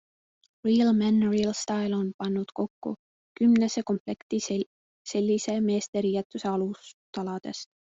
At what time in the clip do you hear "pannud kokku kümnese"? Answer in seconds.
2.21-3.85